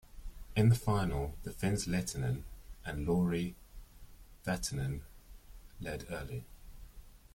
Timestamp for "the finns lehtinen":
1.43-2.41